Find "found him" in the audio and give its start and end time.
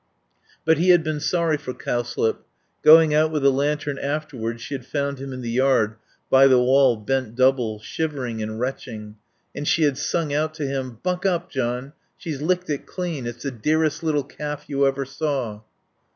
4.83-5.31